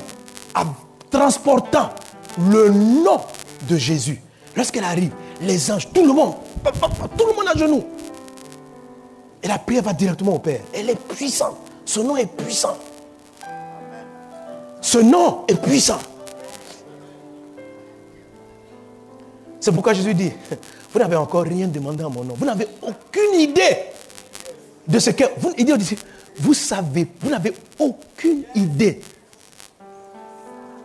en 0.57 0.65
transportant 1.11 1.91
le 2.51 2.71
nom 2.71 3.21
de 3.69 3.77
Jésus, 3.77 4.19
lorsqu'elle 4.57 4.85
arrive, 4.85 5.13
les 5.43 5.71
anges, 5.71 5.93
tout 5.93 6.07
le 6.07 6.13
monde, 6.15 6.37
tout 6.65 7.27
le 7.27 7.35
monde 7.35 7.49
à 7.55 7.59
genoux. 7.59 7.85
Et 9.43 9.49
la 9.49 9.59
prière 9.59 9.83
va 9.83 9.93
directement 9.93 10.37
au 10.37 10.39
Père. 10.39 10.61
Elle 10.73 10.89
est 10.89 10.99
puissante. 11.09 11.59
Ce 11.85 12.01
nom 12.01 12.17
est 12.17 12.35
puissant. 12.35 12.79
Ce 14.81 14.97
nom 14.97 15.45
est 15.49 15.61
puissant. 15.61 15.99
C'est 19.63 19.71
pourquoi 19.71 19.93
Jésus 19.93 20.13
dit, 20.13 20.33
vous 20.93 20.99
n'avez 20.99 21.15
encore 21.15 21.45
rien 21.45 21.69
demandé 21.69 22.03
en 22.03 22.11
mon 22.11 22.25
nom. 22.25 22.35
Vous 22.37 22.45
n'avez 22.45 22.67
aucune 22.83 23.39
idée 23.39 23.77
de 24.89 24.99
ce 24.99 25.11
que... 25.11 25.23
Vous, 25.39 25.53
vous 26.39 26.53
savez, 26.53 27.07
vous 27.21 27.31
n'avez 27.31 27.55
aucune 27.79 28.43
idée. 28.57 29.01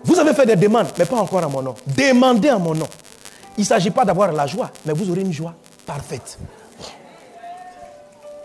Vous 0.04 0.20
avez 0.20 0.32
fait 0.36 0.46
des 0.46 0.56
demandes, 0.56 0.86
mais 0.96 1.06
pas 1.06 1.16
encore 1.16 1.44
à 1.44 1.48
mon 1.48 1.64
nom. 1.64 1.74
Demandez 1.88 2.50
à 2.50 2.60
mon 2.60 2.76
nom. 2.76 2.88
Il 3.58 3.62
ne 3.62 3.66
s'agit 3.66 3.90
pas 3.90 4.06
d'avoir 4.06 4.32
la 4.32 4.46
joie, 4.46 4.70
mais 4.86 4.94
vous 4.94 5.10
aurez 5.10 5.22
une 5.22 5.34
joie 5.34 5.56
parfaite. 5.84 6.38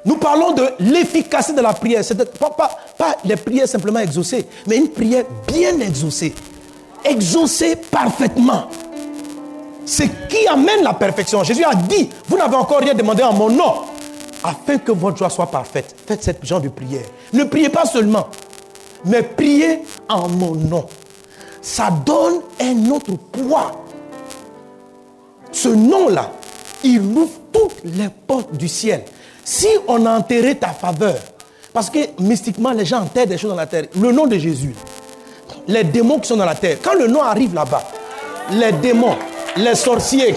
Nous 0.06 0.16
parlons 0.16 0.52
de 0.52 0.66
l'efficacité 0.78 1.58
de 1.58 1.62
la 1.62 1.74
prière. 1.74 2.02
C'est 2.02 2.38
pas, 2.38 2.50
pas, 2.50 2.70
pas 2.96 3.16
les 3.22 3.36
prières 3.36 3.68
simplement 3.68 4.00
exaucées, 4.00 4.46
mais 4.66 4.78
une 4.78 4.88
prière 4.88 5.26
bien 5.46 5.78
exaucée. 5.78 6.34
Exaucée 7.04 7.76
parfaitement. 7.76 8.68
C'est 9.84 10.28
qui 10.28 10.46
amène 10.46 10.82
la 10.82 10.94
perfection? 10.94 11.42
Jésus 11.42 11.64
a 11.64 11.74
dit, 11.74 12.08
vous 12.28 12.36
n'avez 12.36 12.56
encore 12.56 12.80
rien 12.80 12.94
demandé 12.94 13.22
en 13.22 13.32
mon 13.32 13.50
nom 13.50 13.74
afin 14.44 14.78
que 14.78 14.92
votre 14.92 15.16
joie 15.16 15.30
soit 15.30 15.50
parfaite, 15.50 15.94
faites 16.06 16.22
cette 16.22 16.44
genre 16.44 16.60
de 16.60 16.68
prière. 16.68 17.04
Ne 17.32 17.44
priez 17.44 17.68
pas 17.68 17.84
seulement, 17.84 18.28
mais 19.04 19.22
priez 19.22 19.82
en 20.08 20.28
mon 20.28 20.54
nom. 20.54 20.86
Ça 21.60 21.90
donne 22.04 22.40
un 22.60 22.90
autre 22.90 23.12
poids. 23.30 23.84
Ce 25.52 25.68
nom-là, 25.68 26.32
il 26.82 27.00
ouvre 27.00 27.30
toutes 27.52 27.84
les 27.84 28.08
portes 28.26 28.56
du 28.56 28.68
ciel. 28.68 29.04
Si 29.44 29.68
on 29.86 30.06
a 30.06 30.18
enterré 30.18 30.56
ta 30.56 30.68
faveur, 30.68 31.16
parce 31.72 31.88
que 31.88 31.98
mystiquement, 32.20 32.72
les 32.72 32.84
gens 32.84 33.02
enterrent 33.02 33.26
des 33.26 33.38
choses 33.38 33.50
dans 33.50 33.56
la 33.56 33.66
terre, 33.66 33.84
le 34.00 34.12
nom 34.12 34.26
de 34.26 34.38
Jésus, 34.38 34.74
les 35.68 35.84
démons 35.84 36.18
qui 36.18 36.28
sont 36.28 36.36
dans 36.36 36.44
la 36.44 36.54
terre, 36.54 36.78
quand 36.82 36.94
le 36.94 37.06
nom 37.06 37.22
arrive 37.22 37.54
là-bas, 37.54 37.82
les 38.50 38.72
démons, 38.72 39.16
les 39.56 39.74
sorciers, 39.74 40.34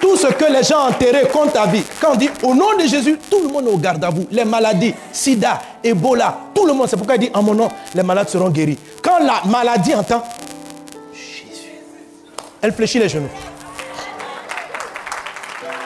tout 0.00 0.16
ce 0.16 0.28
que 0.28 0.52
les 0.52 0.62
gens 0.62 0.86
ont 0.86 0.88
enterré 0.90 1.28
contre 1.28 1.52
ta 1.52 1.66
vie. 1.66 1.82
Quand 2.00 2.12
on 2.12 2.16
dit 2.16 2.30
au 2.42 2.54
nom 2.54 2.76
de 2.76 2.86
Jésus, 2.86 3.18
tout 3.30 3.40
le 3.42 3.48
monde 3.48 3.66
est 3.66 3.70
au 3.70 3.76
garde 3.76 4.04
à 4.04 4.10
vous. 4.10 4.26
Les 4.30 4.44
maladies, 4.44 4.94
sida, 5.12 5.60
Ebola, 5.82 6.38
tout 6.54 6.66
le 6.66 6.72
monde. 6.72 6.88
C'est 6.88 6.96
pourquoi 6.96 7.16
il 7.16 7.20
dit 7.20 7.30
en 7.34 7.42
mon 7.42 7.54
nom, 7.54 7.68
les 7.94 8.02
malades 8.02 8.28
seront 8.28 8.48
guéris. 8.50 8.78
Quand 9.02 9.18
la 9.18 9.42
maladie 9.44 9.94
entend 9.94 10.22
Jésus, 11.12 11.80
elle 12.62 12.72
fléchit 12.72 12.98
les 12.98 13.08
genoux. 13.08 13.28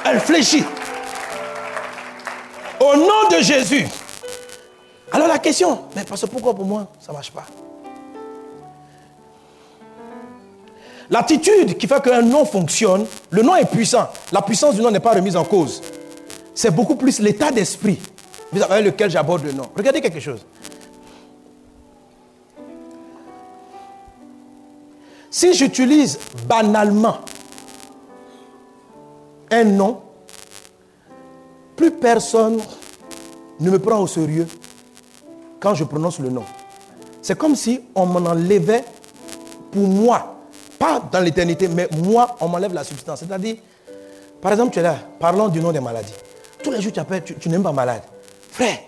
Elle 0.05 0.21
fléchit. 0.21 0.65
Au 2.81 2.97
nom 2.97 3.29
de 3.31 3.43
Jésus. 3.43 3.87
Alors 5.13 5.29
la 5.29 5.39
question, 5.39 5.87
mais 5.95 6.05
parce 6.05 6.21
que 6.21 6.27
pourquoi 6.27 6.55
pour 6.55 6.65
moi 6.65 6.87
ça 7.01 7.13
ne 7.13 7.17
marche 7.17 7.31
pas? 7.31 7.45
L'attitude 11.11 11.77
qui 11.77 11.89
fait 11.89 12.01
qu'un 12.03 12.23
nom 12.23 12.45
fonctionne, 12.45 13.05
le 13.31 13.43
nom 13.43 13.57
est 13.57 13.65
puissant. 13.65 14.09
La 14.31 14.43
puissance 14.43 14.77
du 14.77 14.81
nom 14.81 14.93
n'est 14.93 15.01
pas 15.01 15.13
remise 15.13 15.37
en 15.37 15.45
cause. 15.45 15.83
C'est 16.55 16.71
beaucoup 16.71 16.95
plus 16.95 17.19
l'état 17.19 17.51
d'esprit 17.51 17.99
avec 18.53 18.85
lequel 18.85 19.11
j'aborde 19.11 19.45
le 19.45 19.53
nom. 19.53 19.65
Regardez 19.77 20.01
quelque 20.01 20.21
chose. 20.21 20.47
Si 25.31 25.55
j'utilise 25.55 26.19
banalement 26.47 27.19
un 29.51 29.65
nom, 29.65 30.01
plus 31.77 31.91
personne 31.91 32.61
ne 33.59 33.71
me 33.71 33.79
prend 33.79 33.99
au 34.01 34.07
sérieux 34.07 34.47
quand 35.59 35.75
je 35.75 35.85
prononce 35.85 36.21
le 36.21 36.31
nom. 36.31 36.45
C'est 37.21 37.37
comme 37.37 37.57
si 37.57 37.81
on 37.95 38.07
m'en 38.07 38.31
enlevait 38.31 38.85
pour 39.73 39.87
moi 39.89 40.40
pas 40.81 40.99
dans 41.13 41.21
l'éternité, 41.21 41.69
mais 41.69 41.87
moi, 41.99 42.37
on 42.41 42.49
m'enlève 42.49 42.73
la 42.73 42.83
substance. 42.83 43.21
C'est-à-dire, 43.21 43.57
par 44.41 44.51
exemple, 44.53 44.73
tu 44.73 44.79
es 44.79 44.83
là, 44.83 44.97
parlons 45.19 45.49
du 45.49 45.61
nom 45.61 45.73
des 45.73 45.79
maladies. 45.79 46.15
Tous 46.65 46.71
les 46.71 46.81
jours, 46.81 46.91
tu 46.91 46.99
appelles, 46.99 47.23
tu, 47.23 47.49
n'aimes 47.51 47.63
pas 47.63 47.71
malade. 47.71 48.01
Frère, 48.51 48.79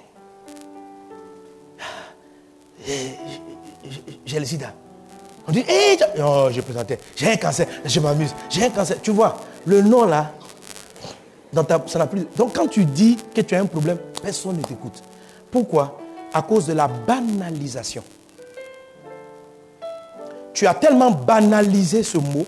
j'ai 4.24 4.40
le 4.40 4.46
sida. 4.46 4.72
On 5.46 5.52
dit, 5.52 5.60
hé, 5.68 5.98
oh, 6.18 6.48
je 6.50 6.62
présentais, 6.62 6.98
j'ai 7.14 7.30
un 7.30 7.36
cancer, 7.36 7.66
je 7.84 8.00
m'amuse, 8.00 8.34
j'ai 8.48 8.64
un 8.64 8.70
cancer. 8.70 8.96
Tu 9.02 9.10
vois, 9.10 9.36
le 9.66 9.82
nom 9.82 10.06
là, 10.06 10.32
dans 11.52 11.64
ta, 11.64 11.82
ça 11.86 11.98
n'a 11.98 12.06
plus. 12.06 12.26
Donc 12.38 12.54
quand 12.54 12.68
tu 12.68 12.86
dis 12.86 13.18
que 13.34 13.42
tu 13.42 13.54
as 13.54 13.60
un 13.60 13.66
problème, 13.66 13.98
personne 14.22 14.56
ne 14.56 14.62
t'écoute. 14.62 15.02
Pourquoi? 15.50 15.98
À 16.32 16.40
cause 16.40 16.66
de 16.68 16.72
la 16.72 16.88
banalisation. 16.88 18.02
Tu 20.62 20.68
as 20.68 20.74
tellement 20.74 21.10
banalisé 21.10 22.04
ce 22.04 22.18
mot 22.18 22.46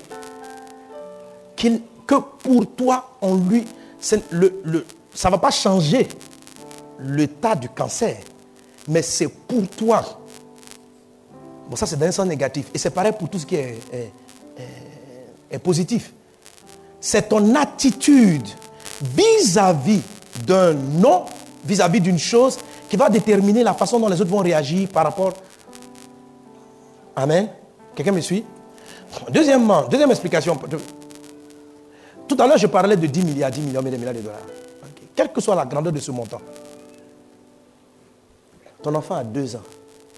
que 1.57 2.15
pour 2.15 2.65
toi, 2.77 3.17
on 3.21 3.35
lui, 3.35 3.65
ça 3.99 4.19
ne 4.29 5.31
va 5.31 5.39
pas 5.39 5.51
changer 5.51 6.07
l'état 7.01 7.57
du 7.57 7.69
cancer, 7.69 8.19
mais 8.87 9.03
c'est 9.03 9.27
pour 9.27 9.67
toi. 9.67 10.05
Bon, 11.69 11.75
ça 11.75 11.87
c'est 11.87 11.99
d'un 11.99 12.13
sens 12.13 12.25
négatif. 12.25 12.67
Et 12.73 12.79
c'est 12.79 12.91
pareil 12.91 13.15
pour 13.19 13.29
tout 13.29 13.41
ce 13.41 13.47
qui 13.47 13.57
est, 13.57 13.81
est, 15.51 15.59
positif. 15.59 16.13
C'est 17.01 17.31
ton 17.31 17.53
attitude 17.57 18.47
vis-à-vis 19.03 20.03
d'un 20.47 20.73
nom, 20.73 21.25
vis-à-vis 21.65 22.01
d'une 22.01 22.21
chose, 22.21 22.59
qui 22.89 22.97
va 22.97 23.11
déterminer 23.11 23.65
la 23.65 23.75
façon 23.75 23.99
dont 23.99 24.09
les 24.09 24.21
autres 24.21 24.31
vont 24.31 24.39
réagir 24.39 24.89
par 24.89 25.03
rapport. 25.03 25.33
Amen. 27.17 27.49
Quelqu'un 27.95 28.13
me 28.13 28.21
suit 28.21 28.45
Deuxièmement, 29.31 29.83
deuxième 29.89 30.11
explication. 30.11 30.59
Tout 32.27 32.37
à 32.39 32.47
l'heure, 32.47 32.59
je 32.59 32.67
parlais 32.67 32.97
de 32.97 33.07
10 33.07 33.25
milliards, 33.25 33.51
10 33.51 33.61
millions, 33.61 33.83
de 33.83 33.91
milliards 33.91 34.15
de 34.15 34.21
dollars. 34.21 34.39
Quelle 35.15 35.33
que 35.33 35.41
soit 35.41 35.55
la 35.55 35.65
grandeur 35.65 35.93
de 35.93 36.01
ce 36.01 36.11
montant. 36.11 36.41
Ton 38.83 38.95
enfant 38.95 39.15
a 39.17 39.25
deux 39.25 39.55
ans. 39.57 39.63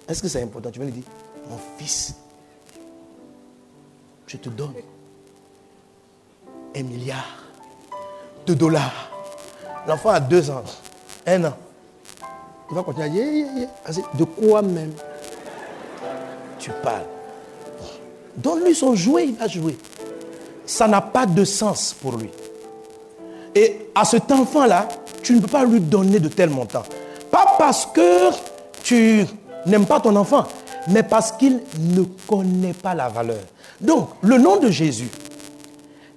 Est-ce 0.08 0.22
que 0.22 0.28
c'est 0.28 0.42
important? 0.42 0.70
Tu 0.70 0.78
vas 0.78 0.86
lui 0.86 0.92
dire, 0.92 1.04
mon 1.50 1.58
fils, 1.78 2.14
je 4.26 4.36
te 4.38 4.48
donne 4.48 4.72
un 6.74 6.82
milliard 6.82 7.44
de 8.46 8.54
dollars. 8.54 9.10
L'enfant 9.86 10.10
a 10.10 10.20
deux 10.20 10.50
ans, 10.50 10.64
un 11.26 11.44
an. 11.44 11.56
Il 12.70 12.74
va 12.74 12.82
continuer 12.82 13.06
à 13.84 13.90
dire, 13.92 14.08
de 14.14 14.24
quoi 14.24 14.62
même 14.62 14.92
tu 16.58 16.70
parles? 16.82 17.06
Donne-lui 18.36 18.74
son 18.74 18.94
jouet, 18.94 19.26
il 19.26 19.34
va 19.34 19.48
jouer 19.48 19.76
ça 20.66 20.88
n'a 20.88 21.00
pas 21.00 21.24
de 21.24 21.44
sens 21.44 21.94
pour 22.00 22.16
lui. 22.16 22.28
Et 23.54 23.88
à 23.94 24.04
cet 24.04 24.30
enfant-là, 24.30 24.88
tu 25.22 25.34
ne 25.34 25.40
peux 25.40 25.46
pas 25.46 25.64
lui 25.64 25.80
donner 25.80 26.18
de 26.18 26.28
tel 26.28 26.50
montant. 26.50 26.82
Pas 27.30 27.54
parce 27.58 27.86
que 27.86 28.30
tu 28.82 29.24
n'aimes 29.64 29.86
pas 29.86 30.00
ton 30.00 30.14
enfant, 30.16 30.44
mais 30.88 31.02
parce 31.02 31.32
qu'il 31.32 31.60
ne 31.78 32.02
connaît 32.26 32.74
pas 32.74 32.94
la 32.94 33.08
valeur. 33.08 33.42
Donc, 33.80 34.10
le 34.22 34.36
nom 34.38 34.56
de 34.56 34.70
Jésus 34.70 35.08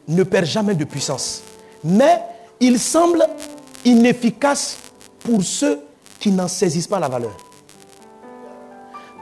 ne 0.07 0.23
perd 0.23 0.45
jamais 0.45 0.75
de 0.75 0.83
puissance, 0.83 1.43
mais 1.83 2.19
il 2.59 2.79
semble 2.79 3.25
inefficace 3.85 4.77
pour 5.19 5.43
ceux 5.43 5.79
qui 6.19 6.31
n'en 6.31 6.47
saisissent 6.47 6.87
pas 6.87 6.99
la 6.99 7.07
valeur. 7.07 7.35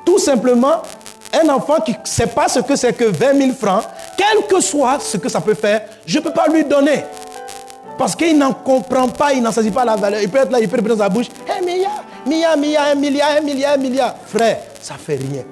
Tout 0.06 0.20
simplement, 0.20 0.82
un 1.34 1.50
enfant 1.50 1.80
qui 1.82 1.92
ne 1.92 1.98
sait 2.04 2.28
pas 2.28 2.48
ce 2.48 2.60
que 2.60 2.76
c'est 2.76 2.94
que 2.94 3.06
20 3.06 3.38
000 3.38 3.54
francs, 3.54 3.84
quel 4.18 4.46
que 4.48 4.62
soit 4.62 5.00
ce 5.00 5.18
que 5.18 5.30
ça 5.30 5.42
peut 5.42 5.54
faire, 5.54 5.82
je 6.06 6.18
ne 6.20 6.24
peux 6.24 6.32
pas 6.32 6.48
lui 6.48 6.64
donner. 6.64 7.04
Parce 7.98 8.16
qu'il 8.16 8.38
n'en 8.38 8.54
comprend 8.54 9.08
pas, 9.10 9.34
il 9.34 9.42
n'en 9.42 9.52
saisit 9.52 9.72
pas 9.72 9.84
la 9.84 9.96
valeur. 9.96 10.22
Il 10.22 10.30
peut 10.30 10.38
être 10.38 10.52
là, 10.52 10.60
il 10.60 10.70
peut 10.70 10.80
dans 10.82 10.98
sa 10.98 11.10
bouche, 11.10 11.28
un 11.50 11.66
milliard, 11.66 12.04
milliard, 12.26 12.58
milliard, 12.58 12.88
un 12.92 12.96
milliard, 12.96 13.30
un 13.38 13.42
milliard, 13.42 13.74
un 13.74 13.78
milliard. 13.78 14.16
Frère, 14.26 14.60
ça 14.82 14.94
ne 14.94 15.00
fait 15.00 15.16
rien. 15.16 15.44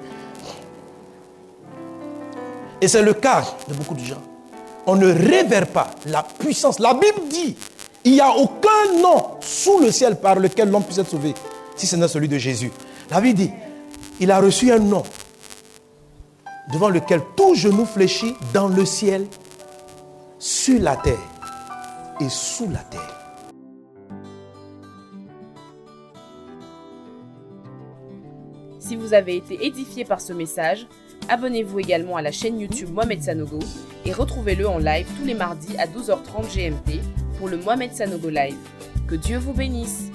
Et 2.80 2.88
c'est 2.88 3.02
le 3.02 3.14
cas 3.14 3.42
de 3.68 3.74
beaucoup 3.74 3.94
de 3.94 4.04
gens. 4.04 4.22
On 4.86 4.94
ne 4.94 5.12
révère 5.12 5.66
pas 5.66 5.88
la 6.06 6.22
puissance. 6.22 6.78
La 6.78 6.94
Bible 6.94 7.28
dit, 7.28 7.56
il 8.04 8.12
n'y 8.12 8.20
a 8.20 8.30
aucun 8.30 9.00
nom 9.00 9.24
sous 9.40 9.80
le 9.80 9.90
ciel 9.90 10.16
par 10.16 10.36
lequel 10.36 10.70
l'homme 10.70 10.84
puisse 10.84 10.98
être 10.98 11.10
sauvé, 11.10 11.34
si 11.74 11.86
ce 11.86 11.96
n'est 11.96 12.06
celui 12.06 12.28
de 12.28 12.38
Jésus. 12.38 12.70
La 13.10 13.20
Bible 13.20 13.38
dit, 13.38 13.50
il 14.20 14.30
a 14.30 14.38
reçu 14.38 14.70
un 14.70 14.78
nom 14.78 15.02
devant 16.72 16.88
lequel 16.88 17.20
tout 17.36 17.54
genou 17.54 17.84
fléchit 17.84 18.34
dans 18.52 18.68
le 18.68 18.84
ciel, 18.84 19.26
sur 20.38 20.80
la 20.80 20.96
terre 20.96 21.14
et 22.20 22.28
sous 22.28 22.68
la 22.70 22.78
terre. 22.78 23.16
Si 28.78 28.94
vous 28.94 29.14
avez 29.14 29.36
été 29.36 29.66
édifié 29.66 30.04
par 30.04 30.20
ce 30.20 30.32
message, 30.32 30.86
abonnez-vous 31.28 31.80
également 31.80 32.16
à 32.16 32.22
la 32.22 32.30
chaîne 32.30 32.60
YouTube 32.60 32.90
Mohamed 32.92 33.22
Sanogo 33.22 33.58
et 34.04 34.12
retrouvez-le 34.12 34.68
en 34.68 34.78
live 34.78 35.08
tous 35.18 35.26
les 35.26 35.34
mardis 35.34 35.76
à 35.78 35.86
12h30 35.86 36.54
GMT 36.54 37.00
pour 37.38 37.48
le 37.48 37.56
Mohamed 37.56 37.92
Sanogo 37.92 38.28
Live. 38.28 38.56
Que 39.08 39.16
Dieu 39.16 39.38
vous 39.38 39.52
bénisse. 39.52 40.10